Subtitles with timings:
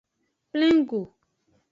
[0.51, 1.01] Plengo.